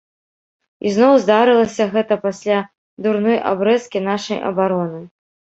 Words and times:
І 0.85 0.93
зноў 0.95 1.11
здарылася 1.25 1.83
гэта 1.93 2.17
пасля 2.25 2.59
дурной 3.07 3.37
абрэзкі 3.51 3.99
нашай 4.11 4.45
абароны. 4.49 5.01